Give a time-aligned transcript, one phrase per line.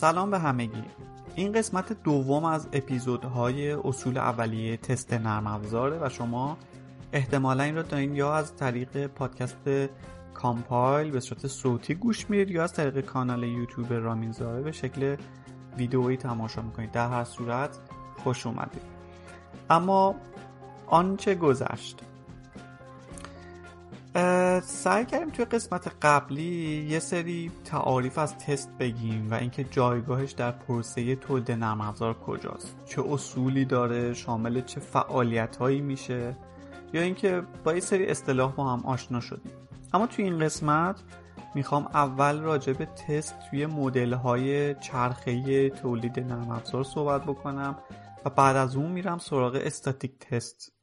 [0.00, 0.84] سلام به همگی.
[1.34, 6.56] این قسمت دوم از اپیزودهای اصول اولیه تست نرم افزاره و شما
[7.12, 9.68] احتمالا این رو دارین یا از طریق پادکست
[10.34, 15.16] کامپایل به صورت صوتی گوش میرید یا از طریق کانال یوتیوب رامینزاره به شکل
[15.76, 16.90] ویدئویی تماشا می‌کنید.
[16.90, 17.78] در هر صورت
[18.24, 18.82] خوش اومدید.
[19.70, 20.14] اما
[20.86, 22.00] آنچه گذشت
[24.62, 30.50] سعی کردیم توی قسمت قبلی یه سری تعاریف از تست بگیم و اینکه جایگاهش در
[30.50, 32.76] پروسه تولید نرم افزار کجاست.
[32.86, 36.36] چه اصولی داره شامل چه فعالیت هایی میشه
[36.92, 39.52] یا اینکه با یه سری اصطلاح با هم آشنا شدیم.
[39.92, 41.02] اما توی این قسمت
[41.54, 47.78] می‌خوام اول راجع به تست توی مدل های چرخه تولید نرم افزار صحبت بکنم
[48.24, 50.79] و بعد از اون میرم سراغ استاتیک تست.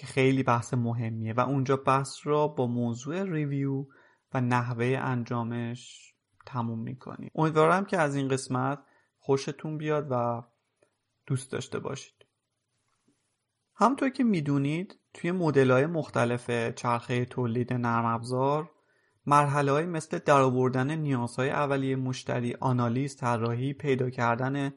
[0.00, 3.86] که خیلی بحث مهمیه و اونجا بحث را با موضوع ریویو
[4.34, 6.14] و نحوه انجامش
[6.46, 7.30] تموم می‌کنیم.
[7.34, 8.78] امیدوارم که از این قسمت
[9.18, 10.42] خوشتون بیاد و
[11.26, 12.26] دوست داشته باشید.
[13.74, 18.70] همطور که می‌دونید توی مدل های مختلف چرخه تولید نرم افزار
[19.26, 24.72] مرحله های مثل درآوردن نیازهای اولیه مشتری آنالیز طراحی پیدا کردن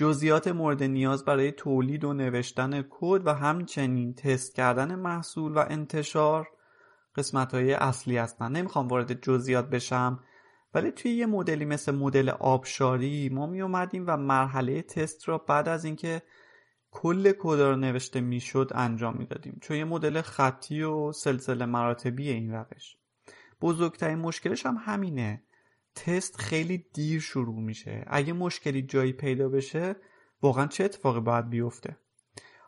[0.00, 6.48] جزئیات مورد نیاز برای تولید و نوشتن کد و همچنین تست کردن محصول و انتشار
[7.16, 8.52] قسمت های اصلی هستن.
[8.52, 10.24] نمی‌خوام وارد جزئیات بشم
[10.74, 15.68] ولی توی یه مدلی مثل مدل آبشاری ما می اومدیم و مرحله تست را بعد
[15.68, 16.22] از اینکه
[16.90, 19.58] کل کدا رو نوشته می‌شد انجام می‌دادیم.
[19.62, 22.96] چون یه مدل خطی و سلسله مراتبی این روش.
[23.60, 25.42] بزرگترین مشکلش هم همینه.
[25.94, 28.04] تست خیلی دیر شروع میشه.
[28.06, 29.96] اگه مشکلی جایی پیدا بشه
[30.42, 31.96] واقعا چه اتفاقی باید بیفته؟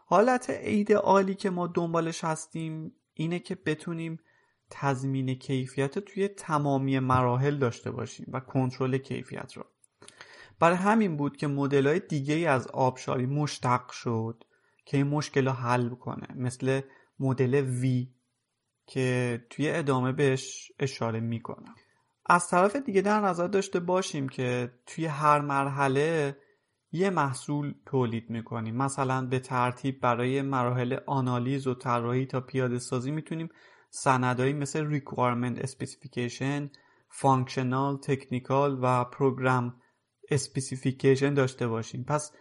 [0.07, 4.19] حالت ایدئالی که ما دنبالش هستیم اینه که بتونیم
[4.71, 9.65] تضمین کیفیت توی تمامی مراحل داشته باشیم و کنترل کیفیت رو.
[10.59, 14.45] برای همین بود که مدل های دیگه از آبشاری مشتق شد
[14.85, 16.27] که این مشکل رو حل کنه.
[16.35, 16.81] مثل
[17.21, 18.07] مدل V
[18.87, 21.75] که توی ادامه بهش اشاره می‌کنم.
[22.27, 26.37] از طرف دیگه در نظر داشته باشیم که توی هر مرحله
[26.93, 28.77] یه محصول تولید می‌کنیم.
[28.77, 33.49] مثلا به ترتیب برای مراحل آنالیز و طراحی تا پیاده سازی می‌تونیم
[33.91, 36.69] سندهایی مثل requirement specification
[37.21, 39.73] functional technical و program
[40.35, 42.05] specification داشته باشیم.
[42.05, 42.33] پس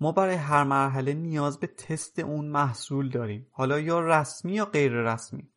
[0.00, 3.46] ما برای هر مرحله نیاز به تست اون محصول داریم.
[3.52, 5.49] حالا یا رسمی یا غیر رسمی.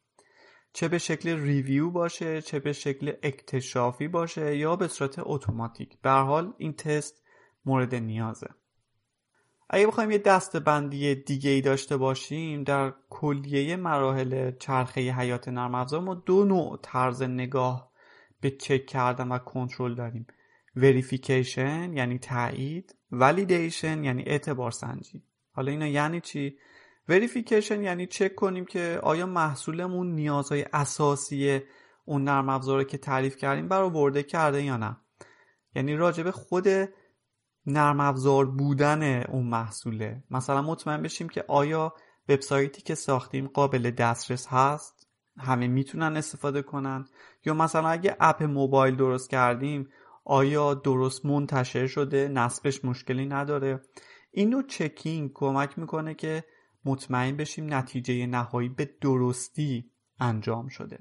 [0.73, 5.97] چه به شکل ریویو باشه چه به شکل اکتشافی باشه یا به صورت اتوماتیک.
[6.01, 7.23] به حال این تست
[7.65, 8.47] مورد نیازه.
[9.69, 15.75] اگه بخوایم یه دست بندی دیگه ای داشته باشیم در کلیه مراحل چرخه حیات نرم
[15.75, 17.91] افزار ما دو نوع طرز نگاه
[18.41, 20.27] به چک کردن و کنترل داریم.
[20.75, 25.23] Verification یعنی تایید validation یعنی اعتبار سنجی.
[25.51, 26.57] حالا اینا یعنی چی؟
[27.09, 31.61] Verification یعنی چک کنیم که آیا محصولمون نیازهای اساسی
[32.05, 34.97] اون نرم افزار که تعریف کردیم برآورده کرده یا نه.
[35.75, 36.67] یعنی راجب خود
[37.65, 40.23] نرم افزار بودن اون محصوله.
[40.31, 41.93] مثلا مطمئن بشیم که آیا
[42.29, 47.05] وبسایتی که ساختیم قابل دسترس هست همه می‌تونن استفاده کنن؟
[47.45, 49.89] یا مثلا اگه اپ موبایل درست کردیم
[50.25, 53.81] آیا درست منتشر شده نصبش مشکلی نداره؟
[54.31, 56.43] این نوع چکینگ کمک می‌کنه که
[56.85, 60.99] مطمئن بشیم نتیجه نهایی به درستی انجام شده.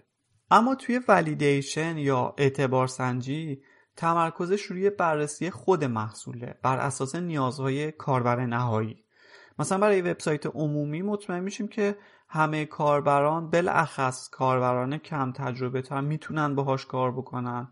[0.50, 3.62] اما توی ولیدیشن یا اعتبار سنجی
[3.96, 9.04] تمرکزش روی بررسی خود محصوله بر اساس نیازهای کاربر نهایی.
[9.58, 11.96] مثلا برای وبسایت عمومی مطمئن میشیم که
[12.28, 17.68] همه کاربران بالاخص کاربران کم تجربه تر می‌تونن باهاش کار بکنن.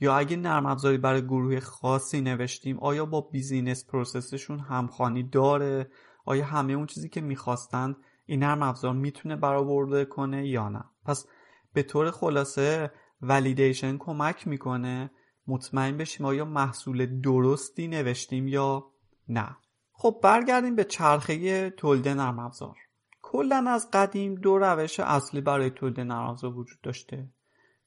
[0.00, 5.90] یا اگه نرم افزاری برای گروه خاصی نوشتیم آیا با business process شون همخوانی داره؟
[6.26, 11.26] آیا همه اون چیزی که می‌خواستن این نرم افزار می‌تونه برآورده کنه یا نه؟ پس
[11.72, 12.90] به طور خلاصه
[13.22, 15.10] validation کمک می‌کنه
[15.46, 18.86] مطمئن بشیم آیا محصول درستی نوشتیم یا
[19.28, 19.56] نه.
[19.92, 22.76] خب برگردیم به چرخه تولید نرم افزار.
[23.22, 27.28] کلا از قدیم دو روش اصلی برای تولید نرم افزار وجود داشته.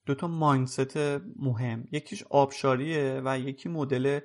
[0.05, 0.97] دو تا mindset
[1.35, 1.87] مهم.
[1.91, 4.19] یکیش آبشاریه و یکی مدل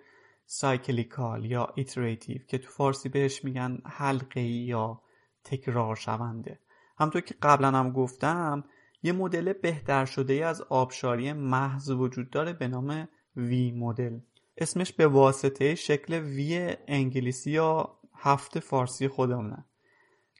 [0.46, 5.00] cyclical یا iterative که تو فارسی بهش میگن حلقه یا
[5.44, 6.58] تکرار شونده.
[6.98, 8.64] همونطور که قبلا هم گفتم
[9.02, 14.18] یه مدل بهتر شده از آبشاری محض وجود داره به نام وی مدل.
[14.58, 19.64] اسمش به واسطه شکل وی انگلیسی یا هفت فارسی خودمونه.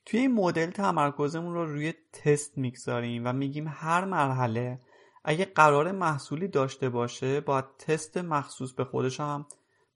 [0.06, 4.80] توی این مدل تمرکزمون رو روی تست می‌گذاریم و میگیم هر مرحله
[5.24, 9.46] اگه قرار محصولی داشته باشه باید تست مخصوص به خودش هم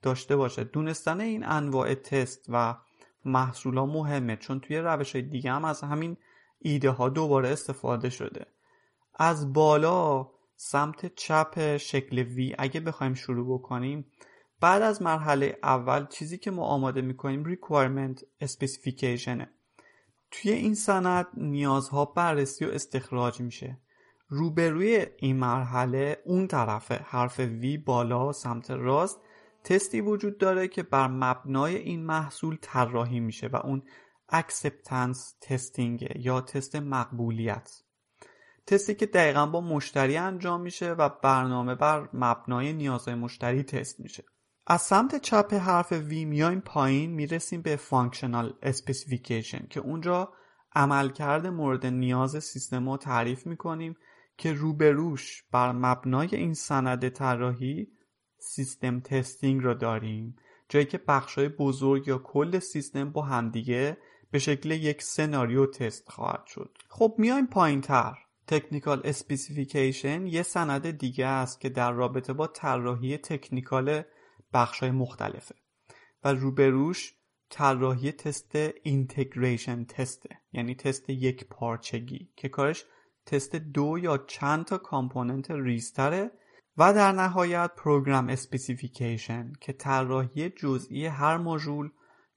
[0.03, 0.65] داشته باشه.
[0.65, 2.77] دونستن این انواع تست و
[3.25, 6.17] محصولا مهمه چون توی روش های دیگه هم از همین
[6.59, 8.47] ایده ها دوباره استفاده شده.
[9.15, 14.07] از بالا سمت چپ شکل وی اگه بخوایم شروع بکنیم
[14.61, 19.47] بعد از مرحله اول چیزی که ما آماده می‌کنیم requirement specification
[20.31, 23.79] توی این سند نیازها بررسی و استخراج میشه.
[24.29, 29.21] روبروی این مرحله اون طرف حرف وی بالا سمت راست.
[29.65, 33.83] تستی وجود داره که بر مبنای این محصول طراحی میشه و اون
[34.29, 37.83] Acceptance testing یا تست مقبولیت.
[38.67, 44.25] تستی که دقیقا با مشتری انجام میشه و برنامه بر مبنای نیازهای مشتری تست میشه.
[44.67, 50.33] از سمت چپ حرف V میایم پایین می‌رسیم به functional specification که اونجا
[50.75, 53.97] عملکرد مورد نیاز سیستم رو تعریف می‌کنیم
[54.37, 57.89] که روبروش بر مبنای این سند طراحی
[58.39, 60.37] system testing رو داریم.
[60.69, 63.97] جایی که بخشای بزرگ یا کل سیستم با همدیگه
[64.31, 66.79] به شکل یک سناریو تست خواهد شد.
[66.89, 68.19] خب میایم پایین تر.
[68.49, 74.03] Technical specification یه سند دیگه است که در رابطه با طراحی technical
[74.53, 75.55] بخشای مختلفه
[76.25, 77.15] و روبروش
[77.51, 82.85] طراحی تست integration test ه یعنی تست یک پارچگی که کارش
[83.27, 86.31] تست دو یا چند تا component ریزتره
[86.79, 91.91] و در نهایت program specification که طراحی جزئی هر ماژول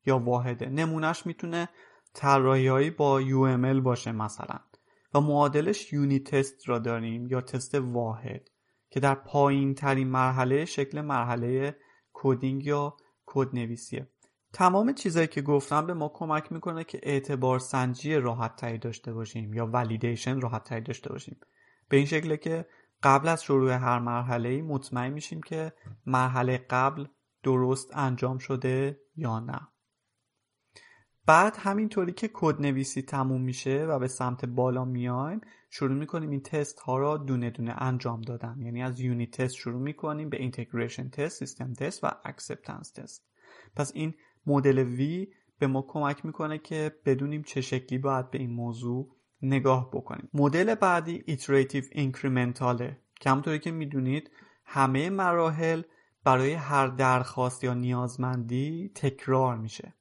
[0.06, 1.70] یا واحده نمونهش می‌تونه
[2.14, 4.60] طراحی با UML باشه مثلا.
[5.14, 8.50] و معادلش unit test را داریم یا تست واحد
[8.90, 11.76] که در پایین ترین مرحله شکل مرحله
[12.14, 14.08] coding یا کد نویسیه
[14.54, 19.54] تمام چیزایی که گفتم به ما کمک می‌کنه که اعتبار سنجی راحت تری داشته باشیم
[19.54, 21.40] یا validation راحت تری داشته باشیم.
[21.90, 22.66] به این شکله که
[23.04, 25.74] قبل از شروع هر مرحله مطمئن میشیم که
[26.06, 27.06] مرحله قبل
[27.44, 29.68] درست انجام شده یا نه.
[31.26, 36.42] بعد همینطوری که کد نویسی تموم میشه و به سمت بالا میایم شروع می‌کنیم این
[36.42, 38.62] تست ها را دونه دونه انجام دادن.
[38.62, 43.28] یعنی از unit test شروع می‌کنیم به integration test system test و acceptance test.
[43.76, 44.14] پس این
[44.46, 45.28] مدل V
[45.60, 50.30] به ما کمک می‌کنه که بدونیم چه شکلی باید به این موضوع نگاه بکنیم.
[50.34, 54.32] مدل بعدی iterative incremental ه که همونطوری که می‌دونید
[54.66, 55.82] همه مراحل
[56.24, 59.94] برای هر درخواست یا نیازمندی تکرار میشه.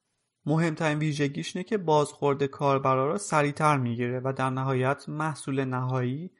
[0.46, 6.30] مهمترین ویژگیش اینه که بازخورد کاربرا را سریعتر می‌گیره و در نهایت محصول نهایی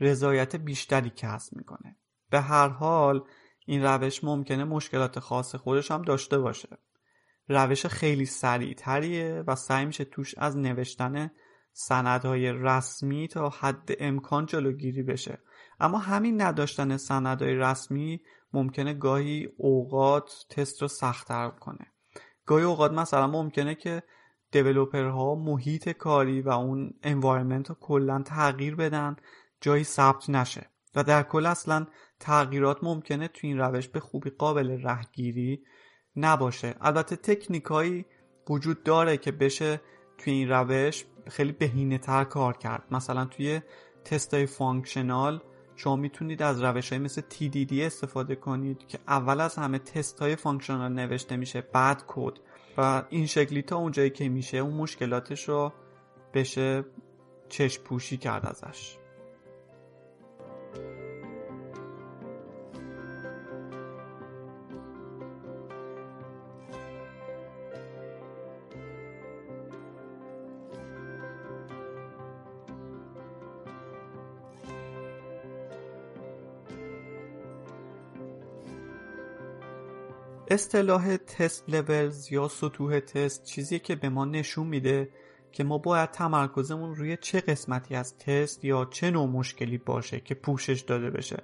[0.00, 1.96] رضایت بیشتری کسب می‌کنه.
[2.30, 3.24] به هر حال
[3.66, 6.68] این روش ممکنه مشکلات خاص خودش هم داشته باشه.
[7.48, 11.30] روش خیلی سریعتریه و سعی میشه توش از نوشتن
[11.80, 15.38] سندهای رسمی تا حد امکان جلوگیری بشه.
[15.80, 18.20] اما همین نداشتن سندهای رسمی
[18.52, 21.86] ممکنه گاهی اوقات تست رو سختتر کنه.
[22.46, 24.02] گاهی اوقات مثلا ممکنه که
[24.94, 29.16] ها محیط کاری و اون انوایرمنت رو کلا تغییر بدن
[29.60, 30.70] جایی ثبت نشه.
[30.94, 31.86] و در کل اصلا
[32.20, 35.62] تغییرات ممکنه تو این روش به خوبی قابل رهگیری
[36.16, 36.74] نباشه.
[36.80, 38.04] البته تکنیکایی
[38.50, 39.80] وجود داره که بشه
[40.18, 42.84] توی این روش خیلی بهینه تر کار کرد.
[42.90, 43.60] مثلا توی
[44.04, 45.42] تست های functional
[45.76, 50.36] شما می‌تونید از روش های مثل TDD استفاده کنید که اول از همه تست های
[50.36, 52.32] functional نوشته میشه بعد کد.
[52.78, 55.72] و این شکلی تا اونجایی که میشه اون مشکلاتش رو
[56.34, 56.84] بشه
[57.48, 58.97] چشم پوشی کرد ازش.
[80.58, 85.08] اصطلاح test levels یا سطوح تست چیزی که به ما نشون میده
[85.52, 90.34] که ما باید تمرکزمون روی چه قسمتی از تست یا چه نوع مشکلی باشه که
[90.34, 91.42] پوشش داده بشه.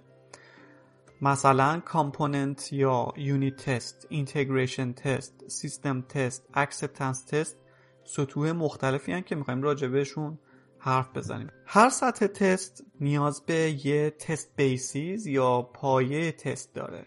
[1.23, 7.56] مثلا component یا unit test integration test system test acceptance test
[8.04, 10.38] سطوح مختلفی هستن که می‌خوایم راجع بهشون
[10.78, 11.50] حرف بزنیم.
[11.66, 17.06] هر سطح تست نیاز به یه test basis یا پایه تست داره.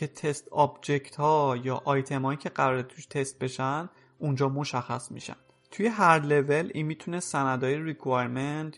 [0.00, 3.88] که test object ها یا آیتم هایی که قرار توش تست بشن
[4.18, 5.36] اونجا مشخص میشن.
[5.70, 8.76] توی هر لول این می‌تونه سندهای requirement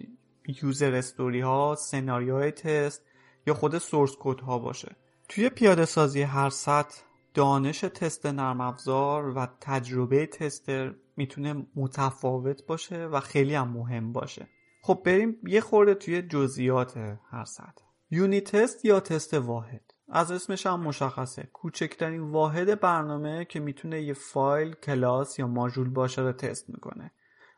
[0.62, 3.02] user story ها سناریوهای تست
[3.46, 4.96] یا خود source code ها باشه.
[5.28, 7.02] توی پیاده سازی هر سطح
[7.34, 14.48] دانش تست نرم افزار و تجربه tester می‌تونه متفاوت باشه و خیلی هم مهم باشه.
[14.82, 16.96] خب بریم یه خورده توی جزئیات
[17.30, 17.84] هر سطح.
[18.10, 21.48] unit test یا تست واحد؟ از اسمش هم مشخصه.
[21.52, 27.10] کوچکترین واحد برنامه که می‌تونه یه فایل کلاس یا ماژول باشه رو تست می‌کنه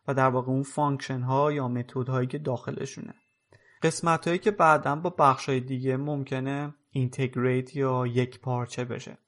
[0.08, 3.14] و در واقع اون function ها یا method هایی که داخلشونه.
[3.82, 9.18] قسمت هایی که بعدا با بخش های دیگه ممکنه integrate یا یک پارچه بشه.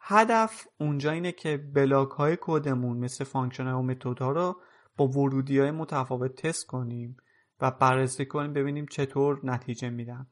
[0.00, 4.56] هدف اونجا اینه که block های کدمون مثل function ها و method ها رو
[4.96, 7.16] با ورودی های متفاوت تست کنیم
[7.60, 10.26] و بررسی کنیم ببینیم چطور نتیجه میدن.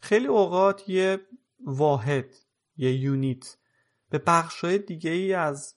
[0.00, 1.20] خیلی اوقات یه
[1.66, 2.34] واحد
[2.76, 3.56] یه unit.
[4.10, 5.74] به بخش های دیگه ای از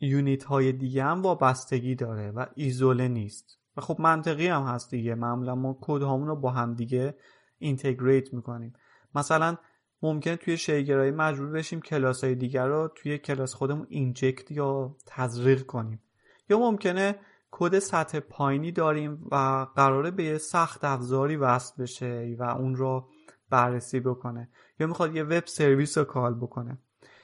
[0.00, 3.58] unit های دیگه هم وابستگی داره و ایزوله نیست.
[3.76, 5.14] و خب منطقی هم هست دیگه.
[5.14, 7.16] معمولا ما کد رو با هم دیگه
[7.58, 8.72] integrate می‌کنیم.
[9.14, 9.56] مثلا
[10.02, 15.66] ممکنه توی شیگرایی مجبور بشیم کلاس های دیگر رو توی کلاس خودمون inject یا تزریق
[15.66, 16.02] کنیم.
[16.50, 22.42] یا ممکنه کد سطح پایینی داریم و قراره به یه سخت افزاری وصل بشه و
[22.42, 23.08] اون رو
[23.50, 24.50] بررسی بکنه.
[24.80, 26.78] یا می‌خواد یه web service رو call بکنه.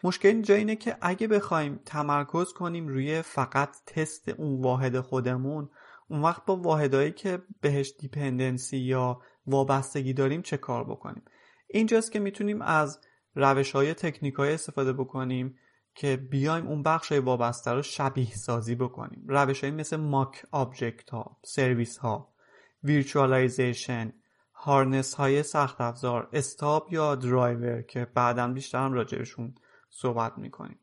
[0.04, 5.70] مشکل اینجا اینه که اگه بخوایم تمرکز کنیم روی فقط تست اون واحد خودمون
[6.08, 11.22] اون وقت با واحدهایی که بهش dependency یا وابستگی داریم چه کار بکنیم؟
[11.68, 13.00] اینجاست که می‌تونیم از
[13.34, 15.58] روش های تکنیک های استفاده بکنیم
[15.94, 19.24] که بیایم اون بخش وابسته رو شبیه سازی بکنیم.
[19.28, 22.34] روش های مثل mock object ها سرویس ها
[22.82, 24.12] virtualization
[24.54, 29.54] harness های سخت افزار stub یا درایور که بعدا بیشتر هم راجبشون
[29.90, 30.78] صحبت می‌کنیم.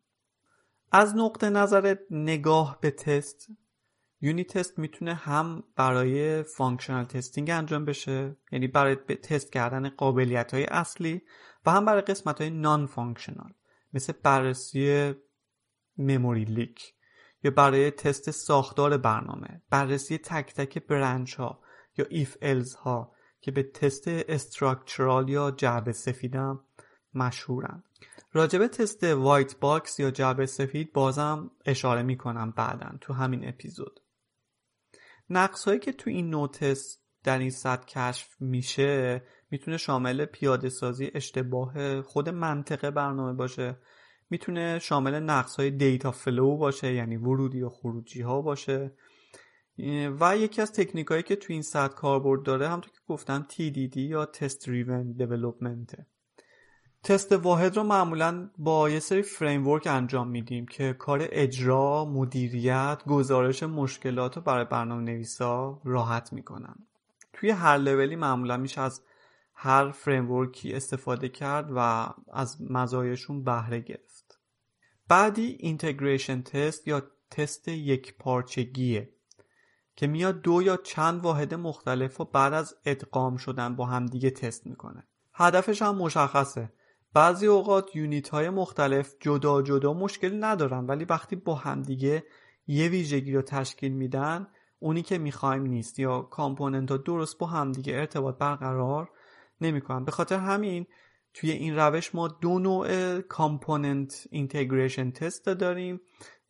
[0.92, 3.48] از نقطه نظر نگاه به تست
[4.22, 10.66] unit test می‌تونه هم برای functional testing انجام بشه یعنی برای تست کردن قابلیت های
[10.66, 11.22] اصلی
[11.66, 13.54] و هم برای قسمت های non-functional
[13.94, 15.14] مثل بررسی
[15.98, 16.94] memory leak
[17.44, 21.62] یا برای تست ساختار برنامه بررسی تک تک branch ها
[21.98, 26.60] یا if else ها که به تست structural یا جعبه سفیدم
[27.14, 27.84] مشهورن.
[28.34, 34.00] راجب تست white box یا جعبه سفید بازم اشاره می‌کنم بعدا تو همین اپیزود.
[35.30, 41.12] نقص هایی که تو این نوتس در این سطح کشف میشه می‌تونه شامل پیاده سازی
[41.14, 43.78] اشتباه خود منطقه برنامه باشه.
[44.30, 48.92] می‌تونه شامل نقص های data flow باشه یعنی ورودی و خروجی ها باشه.
[50.20, 53.98] و یکی از تکنیک هایی که تو این سطح کاربرد داره همونطور که گفتم TDD
[53.98, 56.04] یا Test Driven Development.
[57.04, 63.64] تست واحد رو معمولا با یه سری framework انجام میدیم که کار اجرا، مدیریت، گزارش
[63.64, 66.76] مشکلات رو برای برنامه نویسا راحت می‌کنن.
[67.34, 69.02] توی هر لولی معمولا میشه از
[69.54, 74.40] هر framework ی استفاده کرد و از مزایاشون بهره گرفت.
[75.08, 79.10] بعدی integration test یا تست یک پارچگیه.
[80.02, 84.68] که میاد دو یا چند واحد مختلف و بعد از ادغام شدن با همدیگه تست
[84.68, 85.08] می‌کنه.
[85.34, 86.74] هدفش هم مشخصه.
[87.14, 92.24] بعضی اوقات unit های مختلف جدا جدا مشکل ندارن ولی وقتی با همدیگه
[92.68, 94.48] یه ویژگی رو تشکیل میدن
[94.80, 99.10] اونی که می‌خوایم نیست یا component ها درست با همدیگه ارتباط برقرار
[99.62, 100.06] نمی‌کنن.
[100.06, 100.86] به خاطر همین
[101.34, 106.02] توی این روش ما دو نوع component integration test داریم.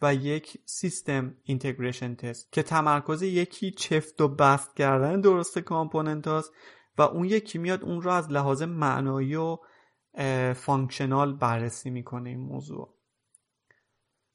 [0.01, 6.51] و یک system integration test که تمرکز یکی چفت و بست کردن درست component هاست
[6.97, 9.57] و اون یکی میاد اون رو از لحاظ معنایی و
[10.53, 12.93] functional بررسی می‌کنه این موضوع.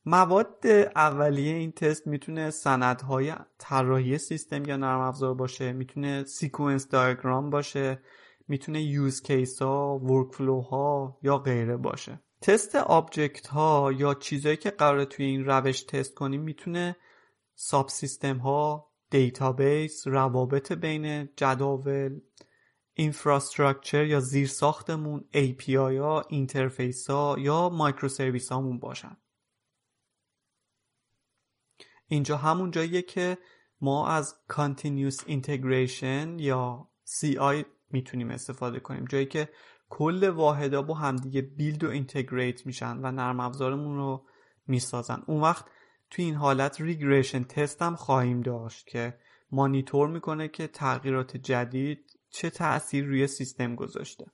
[0.04, 7.50] مواد اولیه این تست می‌تونه سندهای طراحی سیستم یا نرم افزار باشه می‌تونه sequence diagram
[7.50, 8.00] باشه
[8.48, 12.20] می‌تونه use case ها workflow ها یا غیره باشه.
[12.40, 16.96] test object ها یا چیزهایی که قراره توی این روش تست کنیم می‌تونه
[17.54, 22.20] subsystem ها database روابط بین جداول
[22.94, 29.16] infrastructure یا زیر ساختمون API ها interface ها یا microservice هامون باشن.
[32.08, 33.38] اینجا همون جاییه که
[33.80, 39.04] ما از Continuous Integration یا CI می‌تونیم استفاده کنیم.
[39.04, 39.48] جایی که
[39.88, 44.26] کل واحدا با همدیگه build و integrate میشن و نرم افزارمون رو
[44.66, 45.22] می‌سازن.
[45.26, 45.64] اون وقت
[46.10, 49.18] توی این حالت regression test هم خواهیم داشت که
[49.50, 54.26] مانیتور می‌کنه که تغییرات جدید چه تأثیر روی سیستم گذاشته.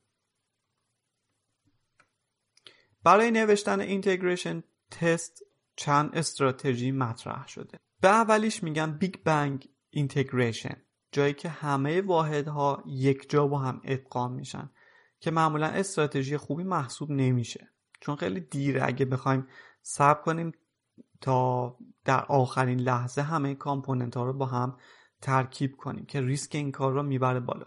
[3.05, 5.43] برای نوشتن integration test
[5.77, 7.79] چند استراتژی مطرح شده.
[8.01, 14.33] به اولیش میگن big bang integration جایی که همه واحدها یک جا با هم ادغام
[14.33, 14.71] میشن
[15.21, 17.69] که معمولا استراتژی خوبی محسوب نمیشه.
[18.01, 19.47] چون خیلی دیره اگه بخوایم
[19.83, 20.53] صبر کنیم
[21.21, 24.77] تا در آخرین لحظه همه component ها رو با هم
[25.21, 27.67] ترکیب کنیم که ریسک این کار رو می‌بره بالا.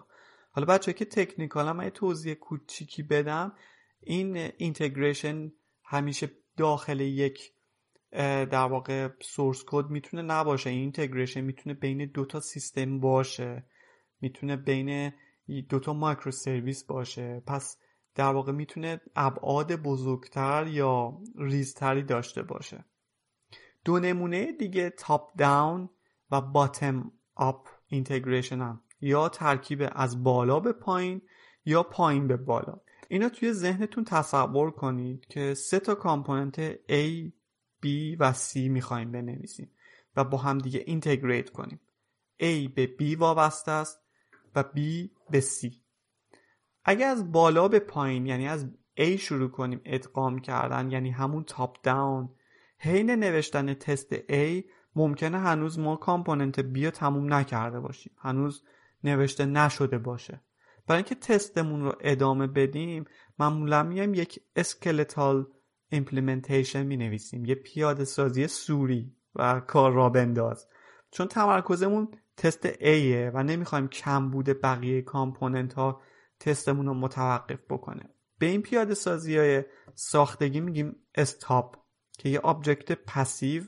[0.52, 3.54] حالا یه تیکه technical هم توضیح کوچیکی بدم
[4.00, 5.52] این integration
[5.84, 7.55] همیشه داخل یک
[8.52, 13.66] در واقع source code می‌تونه نباشه این integration می‌تونه بین دو تا سیستم باشه
[14.22, 15.14] می‌تونه بین
[15.70, 17.44] دو تا microservice باشه.
[17.48, 17.78] پس
[18.16, 22.86] در واقع می‌تونه ابعاد بزرگتر یا ریزتری داشته باشه.
[23.86, 25.90] دو نمونه دیگه top down
[26.32, 28.82] و bottom up integration هم.
[29.02, 31.22] یا ترکیب از بالا به پایین
[31.66, 32.82] یا پایین به بالا.
[33.10, 37.32] اینا توی ذهنتون تصور کنید که سه تا component A,
[37.86, 39.72] B و C می‌خوایم بنویسیم
[40.16, 41.80] و با هم دیگه integrate کنیم.
[42.42, 44.00] A به B وابسته است
[44.56, 44.80] و B
[45.30, 45.76] به C.
[46.86, 48.68] اگر از بالا به پایین یعنی از
[49.00, 52.30] A شروع کنیم ادغام کردن یعنی همون top down
[52.80, 54.64] حین نوشتن تست A
[54.96, 58.14] ممکنه هنوز ما component B رو تموم نکرده باشیم.
[58.18, 58.64] هنوز
[59.04, 60.42] نوشته نشده باشه.
[60.88, 63.06] برای اینکه تستمون رو ادامه بدیم
[63.40, 65.48] معمولا میایم یک skeletal
[65.90, 70.68] implementation می نویسیم یه پیاده سازی سوری و کار راه بنداز.
[71.12, 76.02] چون تمرکزمون تست A ئه و نمی‌خوایم کمبود بقیه component ها
[76.40, 78.10] تستمون رو متوقف بکنه.
[78.40, 79.64] به این پیاده سازی های
[79.96, 81.76] ساختگی میگیم stub
[82.18, 83.64] که یه object passive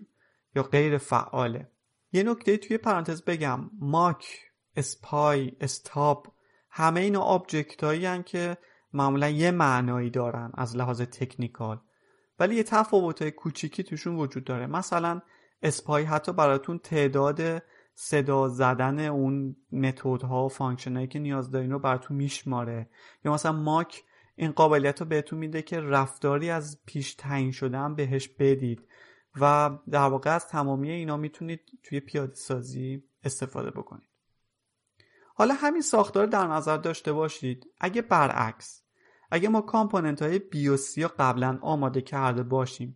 [0.55, 1.71] یا غیر فعاله.
[2.11, 3.69] یه نکته توی پرانتز بگم.
[3.79, 4.39] mock
[4.75, 6.27] spy stub
[6.69, 8.57] همه اینا object هایی که
[8.93, 11.81] معمولا یه معنایی دارن از لحاظ technical.
[12.39, 14.67] ولی یه تفاوت کوچیکی توشون وجود داره.
[14.67, 15.21] مثلا
[15.61, 17.63] spy حتی براتون تعداد
[17.95, 19.55] صدا زدن اون
[20.23, 22.89] ها و function که نیاز دارین رو براتون میشماره.
[23.25, 24.03] یا مثلا mock
[24.35, 28.87] این قابلیت رو بهتون میده که رفتاری از پیش تعیین شده بهش بدید.
[29.41, 34.09] و در واقع از تمامی اینا می‌تونید توی پیاده سازی استفاده بکنید.
[35.35, 37.65] حالا همین ساختار در نظر داشته باشید.
[37.79, 38.83] اگه برعکس
[39.31, 42.95] اگه ما component های B و C رو قبلا آماده کرده باشیم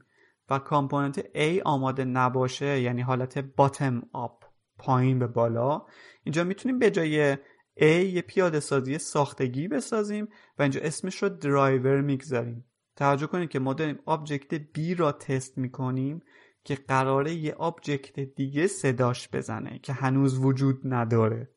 [0.49, 4.45] و component A آماده نباشه یعنی حالت bottom up
[4.77, 5.85] پایین به بالا
[6.23, 7.35] اینجا می‌تونیم به جای
[7.79, 10.27] A یه پیاده سازی ساختگی بسازیم
[10.59, 12.65] و اینجا اسمش رو درایور می‌گذاریم.
[12.95, 16.21] توجه کنید که ما داریم object B را تست می‌کنیم
[16.63, 21.49] که قراره یه object دیگه صداش بزنه که هنوز وجود نداره.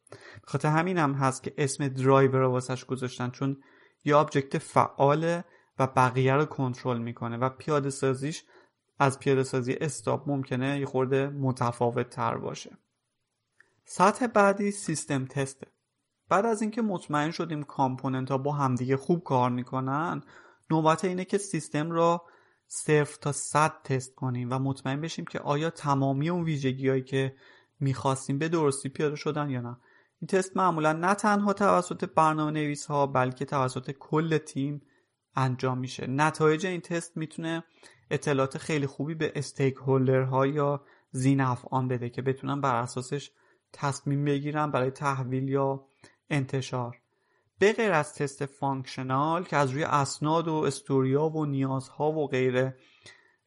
[0.44, 3.56] خاطر همین هم هست که اسم درایور رو واسش گذاشتن چون
[4.04, 5.44] یه object فعاله
[5.78, 8.44] و بقیه رو کنترل می‌کنه و پیاده سازیش
[8.98, 12.78] از پیاده سازی استاپ ممکنه یه خورده متفاوت تر باشه.
[13.84, 15.66] سطح بعدی سیستم تسته
[16.28, 20.22] بعد از اینکه مطمئن شدیم کامپوننت ها با همدیگه خوب کار می‌کنن
[20.70, 22.22] نوبت اینه که سیستم را
[22.66, 27.36] صفر تا صد تست کنیم و مطمئن بشیم که آیا تمامی اون ویژگی هایی که
[27.80, 29.76] می‌خواستیم به درستی پیاده شدن یا نه.
[30.24, 34.82] این تست معمولا نه تنها توسط برنامه نویس ها بلکه توسط کل تیم
[35.36, 36.06] انجام میشه.
[36.06, 37.64] نتایج این تست می‌تونه
[38.10, 43.30] اطلاعات خیلی خوبی به stakeholder ها یا ذی‌نفعان بده که بتونن بر اساسش
[43.72, 45.86] تصمیم بگیرن برای تحویل یا
[46.30, 47.00] انتشار.
[47.58, 52.76] به غیر از تست functional که از روی اسناد و استوریا و نیازها و غیره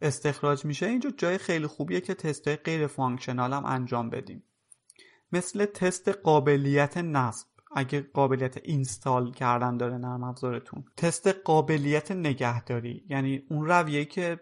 [0.01, 4.43] استخراج میشه اینجا جای خیلی خوبیه که تست غیر functional هم انجام بدیم.
[5.31, 7.47] مثل تست قابلیت نصب.
[7.75, 10.85] اگه قابلیت install کردن داره نرم افزارتون.
[10.97, 13.05] تست قابلیت نگهداری.
[13.09, 14.39] یعنی اون رویه که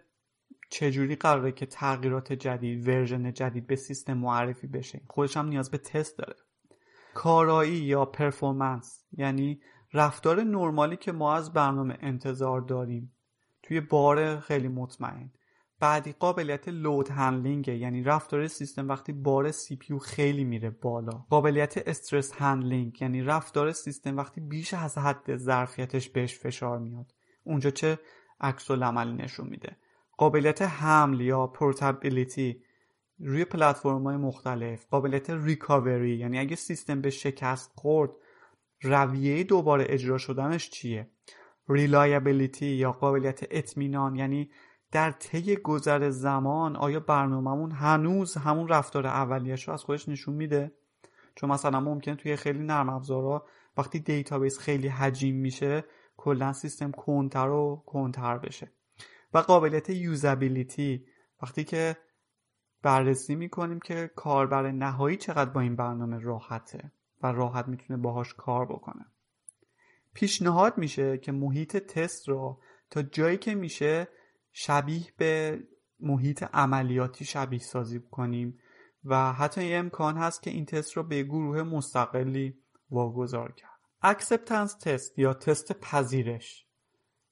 [0.69, 5.01] چجوری قراره که تغییرات جدید ورژن جدید به سیستم معرفی بشه.
[5.07, 6.35] خودش هم نیاز به تست داره.
[7.13, 9.05] کارایی یا performance.
[9.11, 9.61] یعنی
[9.93, 13.15] رفتار نرمالی که ما از برنامه انتظار داریم.
[13.63, 15.31] توی بار خیلی مطمئن.
[15.79, 21.11] بعدی قابلیت load handling یعنی رفتار سیستم وقتی بار CPU خیلی میره بالا.
[21.29, 27.11] قابلیت stress handling یعنی رفتار سیستم وقتی بیش از حد ظرفیتش بهش فشار میاد.
[27.43, 27.99] اونجا چه
[28.41, 29.77] عکس العملی نشون میده.
[30.17, 32.61] قابلیت حمل یا portability
[33.19, 34.85] روی پلتفرم های مختلف.
[34.85, 38.11] قابلیت recovery یعنی اگه سیستم به شکست خورد
[38.81, 41.09] رویه دوباره اجرا شدنش چیه؟
[41.69, 44.49] reliability یا قابلیت اطمینان یعنی
[44.95, 50.71] در طی گذر زمان آیا برنامهمون هنوز همون رفتار اولیش رو از خودش نشون میده؟
[51.35, 53.45] چون مثلا ممکنه توی خیلی نرم افزارها
[53.77, 55.83] وقتی database خیلی حجیم میشه
[56.17, 58.71] کلا سیستم کندتر و کندتر بشه.
[59.33, 61.05] و قابلیت usability
[61.43, 61.97] وقتی که
[62.81, 66.91] بررسی می‌کنیم که کاربر نهایی چقدر با این برنامه راحته
[67.23, 69.05] و راحت می‌تونه باهاش کار بکنه.
[70.13, 74.07] پیشنهاد میشه که محیط تست رو تا جایی که میشه
[74.57, 75.59] شبیه به
[75.99, 78.59] محیط عملیاتی شبیه سازی کنیم
[79.05, 82.57] و حتی یه امکان هست که این تست رو به گروه مستقلی
[82.89, 83.79] واگذار کرد.
[84.01, 86.65] acceptance test یا تست پذیرش.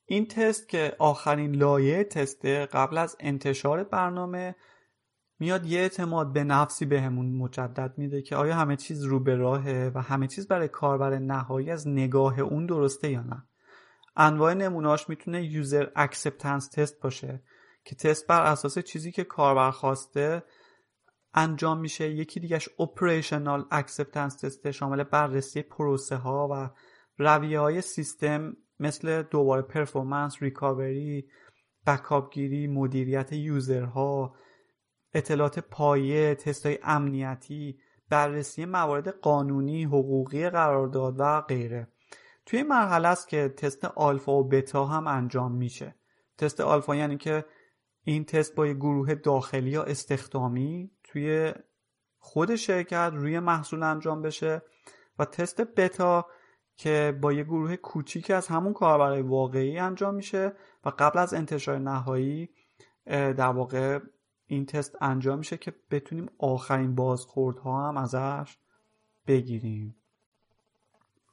[0.06, 4.56] این تست که آخرین لایه تسته قبل از انتشار برنامه
[5.40, 9.36] میاد یه اعتماد به نفسی بهمون به مجدد میده که آیا همه چیز رو به
[9.36, 13.48] راهه و همه چیز برای کاربر نهایی از نگاه اون درسته یا نه.
[14.16, 17.44] انواع نمونهاش می‌تونه user acceptance test باشه
[17.86, 20.44] که تست بر اساس چیزی که کاربر خواسته
[21.34, 26.70] انجام میشه یکی دیگهش operational acceptance test شامل بررسی پروسه ها و
[27.18, 31.28] رویه های سیستم مثل دوباره performance recovery
[31.88, 34.36] backup گیری مدیریت user ها
[35.14, 41.93] اطلاعات پایه تست های امنیتی بررسی موارد قانونی حقوقی قرارداد و غیره.
[42.46, 45.96] توی این مرحله است که تست آلفا و بتا هم انجام میشه.
[46.38, 47.46] تست آلفا یعنی که
[48.04, 51.54] این تست با یه گروه داخلی یا استخدامی توی
[52.20, 54.62] خود شرکت روی محصول انجام بشه
[55.20, 56.26] و تست بتا
[56.76, 60.54] که با یه گروه کوچیک از همون کاربرای واقعی انجام میشه
[60.86, 62.50] و قبل از انتشار نهایی
[63.06, 64.00] در واقع
[64.46, 68.58] این تست انجام میشه که بتونیم آخرین بازخوردها هم ازش
[69.28, 69.96] بگیریم.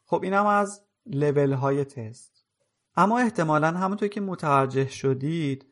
[0.05, 2.45] خب اینم از لول های تست.
[2.97, 5.67] اما احتمالا همونطور که متوجه شدید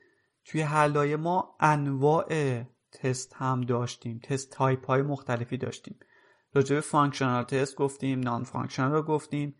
[0.44, 2.62] توی لایه ها ما انواع
[2.92, 4.20] تست هم داشتیم.
[4.22, 5.98] test type های مختلفی داشتیم.
[6.54, 9.54] راجع به functional test گفتیم non-functional رو گفتیم.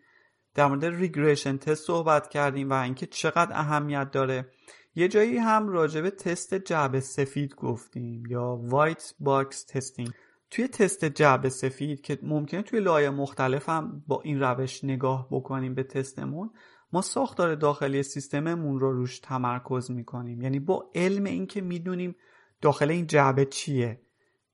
[0.55, 4.53] در مورد regression test صحبت کردیم و اینکه چقدر اهمیت داره.
[4.95, 10.11] یه جایی هم راجع به تست جعبه سفید گفتیم یا white box testing
[10.51, 15.75] توی تست جعبه سفید که ممکنه توی لایه مختلف هم با این روش نگاه بکنیم
[15.75, 16.51] به تستمون
[16.93, 20.43] ما ساختار داخلی سیستممون رو روش تمرکز می‌کنیم.
[20.43, 22.17] یعنی با علم اینکه می‌دونیم
[22.61, 24.01] داخل این جعبه چیه.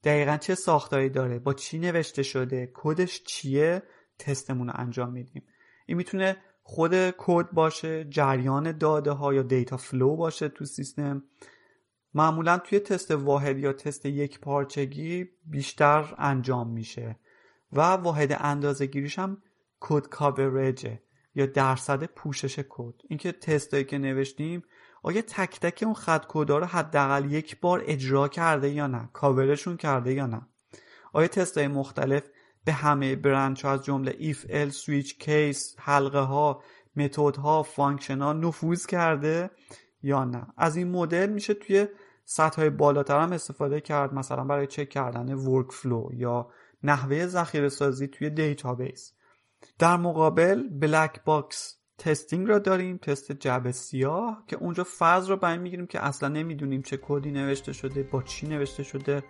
[0.05, 3.83] دقیقا چه ساختاری داره با چی نوشته شده کدش چیه
[4.19, 5.43] تستمون رو انجام میدیم.
[5.87, 11.23] این می‌تونه خود کد باشه جریان داده ها یا data flow باشه تو سیستم.
[12.14, 17.16] معمولا توی تست واحد یا تست یکپارچگی بیشتر انجام میشه
[17.72, 19.42] و واحد اندازه گیریش هم
[19.81, 21.03] code coverage ه
[21.35, 24.62] یا درصد پوشش کد اینکه تستایی که نوشتیم
[25.03, 29.77] آیا تک تک اون خط کدا رو حداقل یک بار اجرا کرده یا نه؟ کاورشون
[29.77, 30.42] کرده یا نه؟
[31.12, 32.22] آیا تستای مختلف
[32.64, 36.62] به همه branch ها از جمله if else switch case حلقه ها
[36.97, 39.50] method ها function ها نفوذ کرده
[40.03, 41.87] یا نه؟ از این مدل میشه توی
[42.25, 46.49] سطح بالاتر هم استفاده کرد مثلا برای چک کردن workflow یا
[46.83, 49.12] نحوه ذخیره سازی توی database
[49.79, 55.62] در مقابل black box testing را داریم تست جعبه سیاه که اونجا فرض رو بر
[55.63, 59.25] می‌گیریم که اصلا نمی‌دونیم چه کدی نوشته شده با چی نوشته شده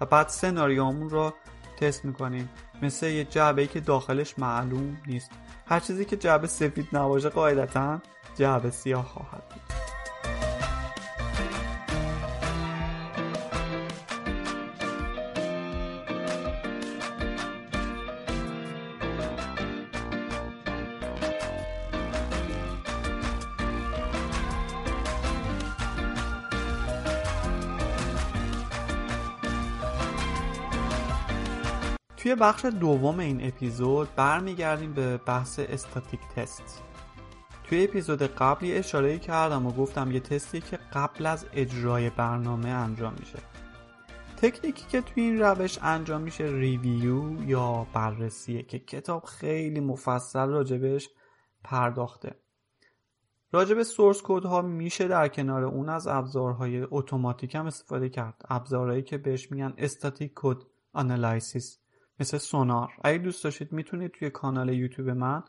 [0.00, 1.32] و بعد سناریومون رو
[1.80, 2.48] تست می‌کنیم.
[2.82, 5.30] مثل یه جعبه ای که داخلش معلوم نیست.
[5.66, 8.00] هر چیزی که جعبه سفید نباشه قاعدتا
[8.36, 9.99] جعبه سیاه خواهد بود.
[32.30, 36.82] توی بخش دوم این اپیزود برمیگردیم به بحث static test.
[37.64, 43.14] توی اپیزود قبلی اشاره کردم و گفتم یه تستی که قبل از اجرای برنامه انجام
[43.18, 43.38] میشه.
[44.36, 51.08] تکنیکی که توی این روش انجام میشه review یا بررسیه که کتاب خیلی مفصل راجبش
[51.64, 52.34] پرداخته.
[53.52, 58.42] راجب source code ها میشه در کنار اون از ابزارهای اتوماتیک هم استفاده کرد.
[58.48, 60.56] ابزارهایی که بهش میگن static code
[60.92, 61.79] analysis
[62.20, 62.92] مثل Sonar.
[63.04, 65.42] اگه دوست داشتید می‌تونید توی کانال یوتیوب من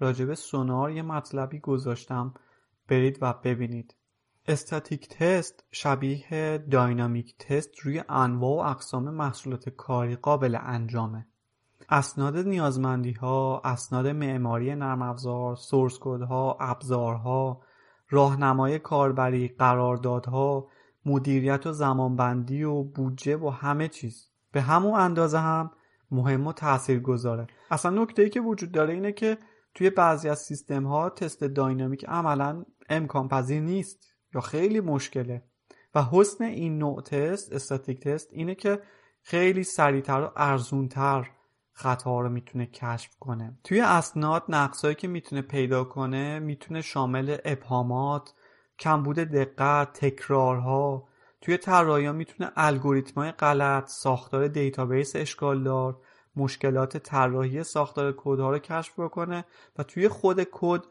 [0.00, 2.34] راجب Sonar یه مطلبی گذاشتم.
[2.88, 3.94] برید و ببینید.
[4.48, 11.26] static test شبیه dynamic test روی انواع و اقسام محصولات کاری قابل انجامه.
[11.88, 17.62] اسناد نیازمندی ها، اسناد معماری نرم افزار، source ها، ابزارها،
[18.10, 20.68] راهنمای کاربری، قراردادها،
[21.06, 24.30] مدیریت و زمانبندی و بودجه و همه چیز.
[24.52, 25.70] به همون اندازه هم
[26.10, 29.38] مهم و تأثیر گذاره اصلا نکته ای که وجود داره اینه که
[29.74, 35.42] توی بعضی از سیستم ها تست داینامیک عملا امکان پذیر نیست یا خیلی مشکله.
[35.94, 38.80] و حسن این نوع تست استاتیک تست اینه که
[39.22, 41.30] خیلی سریعتر و ارزونتر
[41.72, 43.58] خطا رو می‌تونه کشف کنه.
[43.64, 48.34] توی اسناد نقصایی که می‌تونه پیدا کنه می‌تونه شامل ابهامات
[48.78, 51.08] کمبود دقت تکرارها
[51.40, 56.00] توی طراحی می‌تونه الگوریتمای غلط ساختار database اشکال دار
[56.36, 59.44] مشکلات طراحی ساختار کدها رو کشف بکنه
[59.78, 60.84] و توی خود کد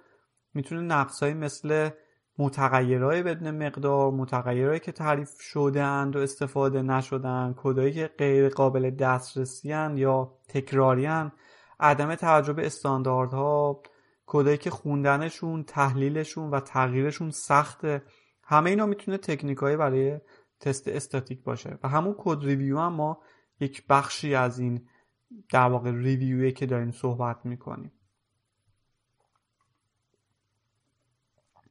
[0.54, 1.90] می‌تونه نقصهایی مثل
[2.38, 9.70] متغیرهای بدون مقدار متغیرهایی که تعریف شدند و استفاده نشدن کدایی که غیر قابل دسترسی
[9.96, 11.10] یا تکراری
[11.80, 13.82] عدم توجه به استانداردها
[14.26, 18.02] کدایی که خوندنشون تحلیلشون و تغییرشون سخته.
[18.46, 20.20] همه اینا می‌تونه تکنیکایی برای
[20.60, 23.22] تست استاتیک باشه و همون code review هم ما
[23.60, 24.88] یک بخشی از این
[25.50, 27.92] در واقع review ی که داریم صحبت می‌کنیم.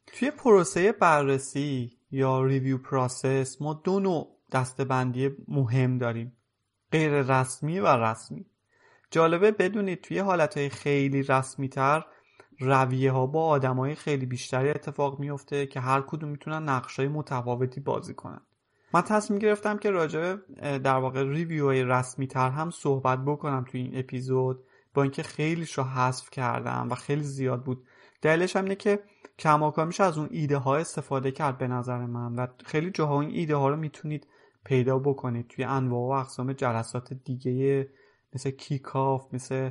[0.06, 6.36] توی پروسه بررسی یا review process ما دو نوع دستبندی مهم داریم
[6.92, 8.46] غیر رسمی و رسمی.
[9.10, 12.04] جالبه بدونید توی حالتهای خیلی رسمی تر
[12.60, 17.08] رویه ها با آدم های خیلی بیشتری اتفاق میفته که هر کدوم می‌تونن نقش های
[17.08, 18.40] متفاوتی بازی کنن.
[18.94, 23.80] من تصمیم گرفتم که راجع در واقع ریویو های رسمی تر هم صحبت بکنم توی
[23.80, 24.64] این اپیزود
[24.94, 27.86] با اینکه خیلیش رو حذف کردم و خیلی زیاد بود.
[28.22, 29.02] دلیلش هم اینه که
[29.38, 33.56] کماکا از اون ایده ها استفاده کرد به نظر من و خیلی جاها این ایده
[33.56, 34.26] ها رو می‌تونید
[34.64, 37.88] پیدا بکنید توی انواع و اقسام جلسات دیگه
[38.34, 39.70] مثل کیکاف مثل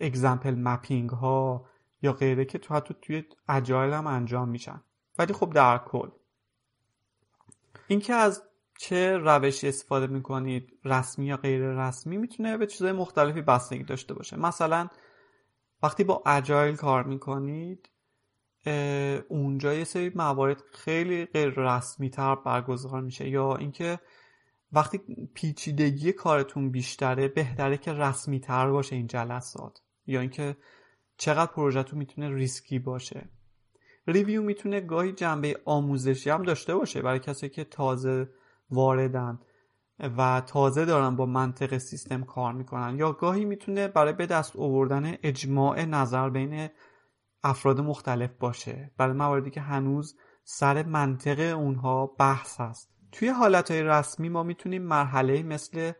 [0.00, 1.64] اگزمپل مپینگ ها.
[2.04, 4.82] یا غیره که تو حتی توی اجایل هم انجام میشن.
[5.18, 6.08] ولی خب در کل.
[7.86, 8.42] اینکه از
[8.78, 14.36] چه روشی استفاده می‌کنید رسمی یا غیر رسمی می‌تونه به چیزهای مختلفی بستگی داشته باشه.
[14.36, 14.88] مثلا
[15.82, 17.88] وقتی با اجایل کار می‌کنید
[19.28, 23.28] اونجا یه سری موارد خیلی غیر رسمی تر برگزار میشه.
[23.28, 24.00] یا اینکه
[24.72, 25.00] وقتی
[25.34, 29.82] پیچیدگی کارتون بیشتره بهتره که رسمی تر باشه این جلسات.
[30.06, 30.56] یا اینکه
[31.16, 33.28] چقدر پروژهتون می‌تونه ریسکی باشه.
[34.06, 38.28] review می‌تونه گاهی جنبه آموزشی هم داشته باشه برای کسی که تازه
[38.70, 39.38] واردن
[40.18, 42.98] و تازه دارن با منطق سیستم کار می‌کنن.
[42.98, 46.68] یا گاهی می‌تونه برای به دست آوردن اجماع نظر بین
[47.44, 48.90] افراد مختلف باشه.
[48.96, 52.90] برای مواردی که هنوز سر منطق اونها بحث هست.
[53.12, 55.92] توی حالت های رسمی ما می‌تونیم مرحله مثل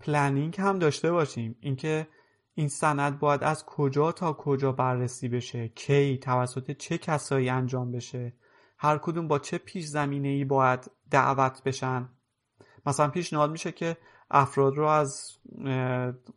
[0.00, 1.56] پلنینگ هم داشته باشیم.
[1.60, 2.08] اینکه
[2.54, 8.32] این سند باید از کجا تا کجا بررسی بشه؟ کی؟ توسط چه کسایی انجام بشه؟
[8.78, 12.08] هر کدوم با چه پیش زمینه ای باید دعوت بشن؟
[12.86, 13.96] مثلا پیشنهاد میشه که
[14.30, 15.38] افراد رو از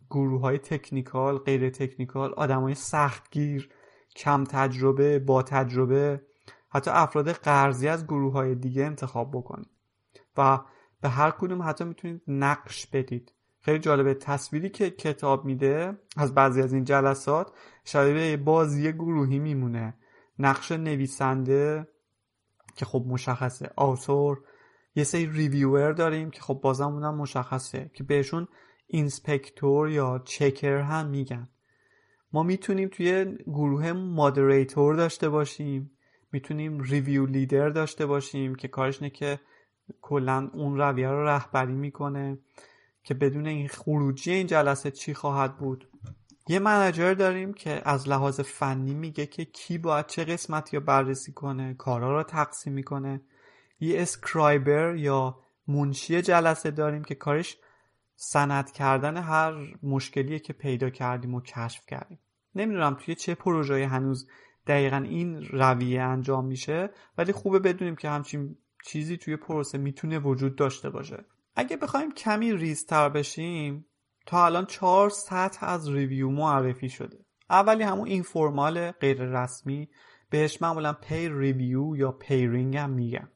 [0.10, 3.70] گروه های تکنیکال غیر تکنیکال آدم های سختگیر
[4.16, 6.22] کم تجربه با تجربه
[6.70, 9.70] حتی افراد قرضی از گروه های دیگه انتخاب بکنید.
[10.38, 10.60] و
[11.02, 13.35] به هر کدوم حتی می‌تونید نقش بدید.
[13.66, 14.14] خیلی جالبه.
[14.14, 17.52] تصویری که کتاب میده از بعضی از این جلسات
[17.84, 19.94] شبیه بازی گروهی میمونه.
[20.40, 21.88] نقش نویسنده
[22.76, 23.70] که خب مشخصه.
[23.76, 24.42] آثور.
[24.96, 28.48] یه سری ریویور داریم که خب بازم اونم مشخصه که بهشون
[28.88, 31.50] inspector یا checker هم میگن.
[32.34, 35.92] ما می‌تونیم توی گروه moderator داشته باشیم.
[36.32, 39.40] می‌تونیم review leader داشته باشیم که کارش اینه که
[40.02, 42.38] کلا اون رویه رو رهبری می‌کنه.
[43.06, 45.88] که بدونه این خروجی این جلسه چی خواهد بود؟
[46.48, 51.32] یه manager داریم که از لحاظ فنی میگه که کی باید چه قسمتی رو بررسی
[51.32, 53.22] کنه کارا رو تقسیم می‌کنه.
[53.80, 57.58] یه scriber یا منشی جلسه داریم که کارش
[58.16, 62.20] سند کردن هر مشکلیه که پیدا کردیم و کشف کردیم.
[62.56, 64.28] نمی‌دونم توی چه پروژه هنوز
[64.68, 70.56] دقیقا این رویه انجام میشه ولی خوبه بدونیم که همچین چیزی توی پروسه می‌تونه وجود
[70.56, 71.26] داشته باشه.
[71.56, 73.86] اگه بخوایم کمی ریزتر بشیم
[74.26, 77.26] تا الان چهار سطح از review معرفی شده.
[77.50, 79.90] اولی همون informal غیر رسمی
[80.30, 83.32] بهش معمولا peer review یا pairing هم میگن.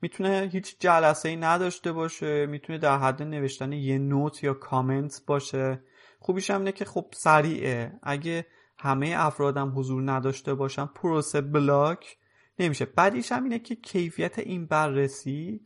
[0.00, 5.84] می‌تونه هیچ جلسه ای نداشته باشه می‌تونه در حد نوشتن یه نوت یا کامنت باشه.
[6.18, 7.92] خوبیش هم اینه که خب سریعه.
[8.02, 8.46] اگه
[8.78, 12.16] همه افرادم حضور نداشته باشن پروسه بلاک
[12.58, 12.84] نمیشه.
[12.84, 15.60] بعدیش هم اینه که کیفیت این بررسی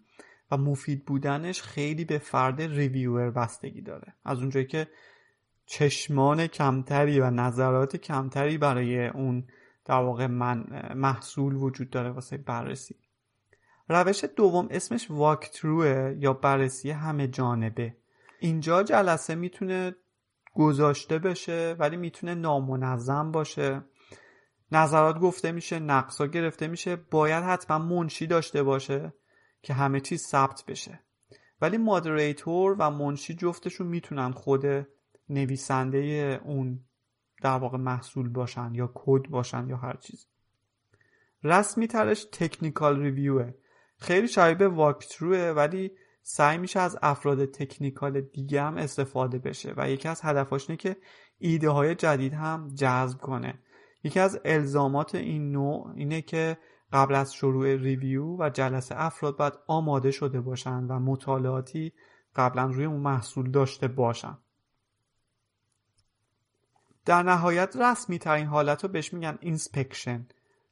[0.51, 4.15] و مفید بودنش خیلی به فرد ریویور بستگی داره.
[4.25, 4.89] از اونجایی که
[5.67, 9.45] چشمان کمتری و نظرات کمتری برای اون
[9.85, 12.97] در واقع من محصول وجود داره واسه بررسی.
[13.89, 17.97] روش دوم اسمش واکتروه یا بررسی همه جانبه.
[18.41, 19.95] اینجا جلسه می‌تونه
[20.55, 23.83] گذاشته بشه ولی می‌تونه نامنظم باشه.
[24.73, 26.97] نظرات گفته میشه نقصا گرفته میشه.
[26.97, 29.13] باید حتما منشی داشته باشه.
[29.67, 31.01] که همه چیز ثبت بشه.
[31.61, 34.87] ولی مادریتور و منشی جفتشون می‌تونن خود
[35.29, 35.99] نویسنده
[36.45, 36.81] اون
[37.43, 40.27] در واقع محصول باشن یا کد باشن یا هر چیز.
[41.43, 43.55] رسمی ترش تکنیکال ریویوه.
[43.99, 45.91] خیلی شبیه واکتروه ولی
[46.23, 50.97] سعی میشه از افراد تکنیکال دیگه هم استفاده بشه و یکی از هدفاش اینه که
[51.39, 53.59] ایده های جدید هم جذب کنه.
[54.05, 56.59] یکی از الزامات این نوع اینه که
[56.93, 61.93] قبل از شروع ریویو و جلسه افراد باید آماده شده باشن و مطالعاتی
[62.37, 64.39] قبلا روی اون محصول داشته باشن.
[67.05, 70.27] در نهایت رسمی ترین حالت رو بهش میگن inspection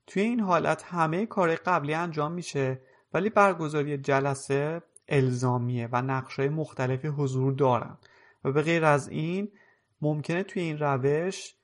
[0.07, 2.81] توی این حالت همه کار قبلی انجام میشه
[3.15, 7.99] ولی برگزاری جلسه الزامیه و نقش‌های مختلفی حضور دارن.
[8.45, 9.53] و به غیر از این
[10.01, 11.55] ممکنه توی این روش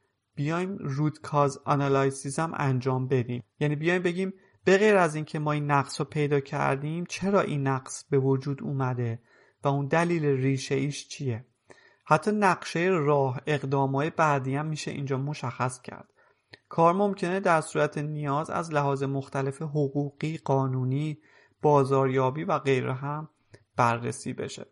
[0.41, 3.43] بیایم root cause analysis هم انجام بدیم.
[3.61, 7.67] یعنی بیایم بگیم به غیر از اینکه ما این نقص رو پیدا کردیم چرا این
[7.67, 9.23] نقص به وجود اومده
[9.65, 11.45] و اون دلیل ریشه ایش چیه؟
[12.05, 16.09] حتی نقشه راه اقدامای بعدی هم میشه اینجا مشخص کرد.
[16.69, 21.19] کار ممکنه در صورت نیاز از لحاظ مختلف حقوقی، قانونی،
[21.63, 23.29] بازاریابی و غیره هم
[23.77, 24.67] بررسی بشه.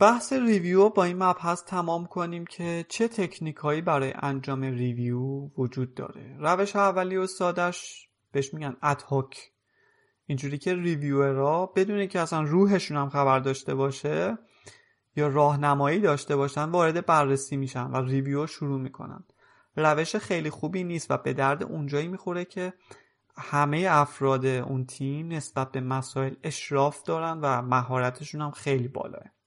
[0.00, 5.20] بحث ریویو با این مبحث تمام کنیم که چه تکنیک هایی برای انجام ریویو
[5.58, 9.50] وجود داره؟ روش اولی و سادش بهش میگن ادهاک
[10.26, 14.38] اینجوری که ریویورها بدونه که اصلا روحشون هم خبر داشته باشه
[15.16, 19.24] یا راهنمایی داشته باشن وارد بررسی میشن و ریویو شروع می‌کنن.
[19.76, 22.72] روش خیلی خوبی نیست و به درد اونجایی می‌خوره که
[23.36, 29.39] همه افراد اون تیم نسبت به مسائل اشراف دارن و مهارتشون هم خیلی بالاه.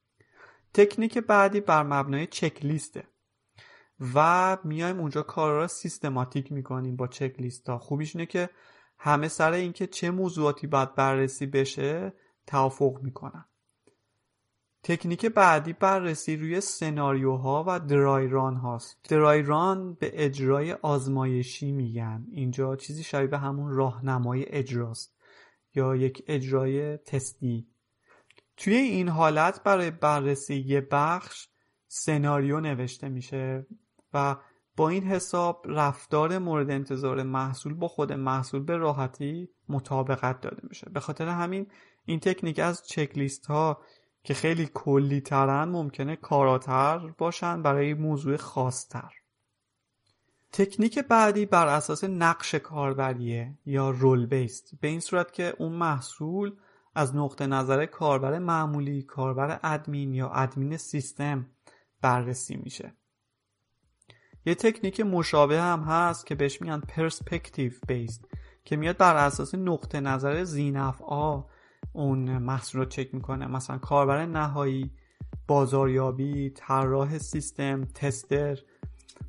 [0.74, 3.08] تکنیک بعدی بر مبنای چک لیسته
[4.16, 8.50] و میایم اونجا کارا را سیستماتیک می‌کنیم با چک لیست ها خوبیش اینه که
[8.98, 12.14] همه سر اینکه چه موضوعاتی باید بررسی بشه
[12.48, 13.46] توافق می‌کنن.
[14.84, 22.28] تکنیک بعدی بررسی روی سناریوها و درایران هاست درایران به اجرای آزمایشی میگن.
[22.32, 25.14] اینجا چیزی شبیه به همون راهنمای اجراست.
[25.76, 27.73] یا یک اجرای تستی.
[28.58, 31.48] توی این حالت برای بررسی یه بخش
[31.88, 33.66] سناریو نوشته میشه
[34.14, 34.36] و
[34.76, 40.90] با این حساب رفتار مورد انتظار محصول با خود محصول به راحتی مطابقت داده میشه.
[40.90, 41.68] به خاطر همین
[42.06, 43.82] این تکنیک از چکلیست ها
[44.24, 49.12] که خیلی کلی ترن ممکنه کاراتر باشن برای موضوع خاصتر.
[50.52, 56.56] تکنیک بعدی بر اساس نقش کاربریه یا رول بیست به این صورت که اون محصول
[56.96, 61.46] از نقطه نظر کاربر معمولی کاربر ادمین یا ادمین سیستم
[62.02, 62.94] بررسی میشه.
[64.46, 68.26] یه تکنیک مشابه هم هست که بهش میگن پرسپکتیو بیست
[68.66, 71.44] که میاد بر اساس نقطه نظر زینفعا
[71.94, 73.48] اون محصول رو چک می‌کنه.
[73.48, 74.92] مثلا کاربر نهایی
[75.48, 78.58] بازاریابی طراح سیستم تستر.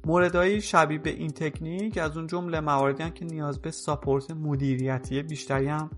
[0.07, 5.67] موردهایی شبیه به این تکنیک از اون جمله مواردی که نیاز به ساپورت مدیریتی بیشتری
[5.67, 5.91] هم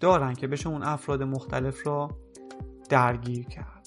[0.00, 2.08] دارن که بشه اون افراد مختلف را
[2.88, 3.79] درگیر کرد.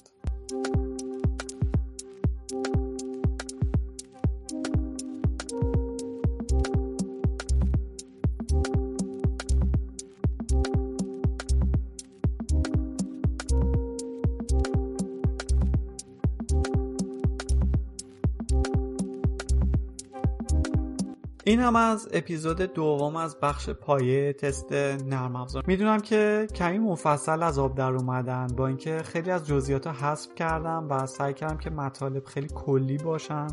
[21.46, 25.64] این هم از اپیزود دوم از بخش پایه تست نرم افزار.
[25.66, 30.34] می‌دونم که کمی مفصل از آب در اومدن با اینکه خیلی از جزئیات رو حذف
[30.34, 33.46] کردم و سعی کردم که مطالب خیلی کلی باشن.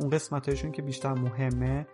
[0.00, 1.86] اون قسمتشون که بیشتر مهمه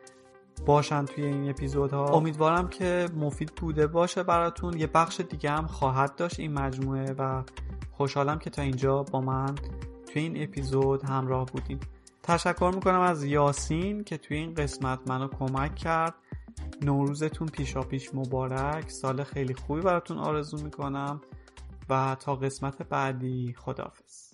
[0.67, 2.07] باشن توی این اپیزودها.
[2.07, 4.79] امیدوارم که مفید بوده باشه براتون.
[4.79, 7.43] یه بخش دیگه هم خواهد داشت این مجموعه و
[7.91, 9.55] خوشحالم که تا اینجا با من
[10.13, 11.81] توی این اپیزود همراه بودیم
[12.23, 16.15] تشکر می‌کنم از یاسین که توی این قسمت منو کمک کرد.
[16.83, 18.91] نوروزتون پیشا پیش مبارک.
[18.91, 21.21] سال خیلی خوبی براتون آرزو می‌کنم.
[21.89, 24.32] و تا قسمت بعدی خدافز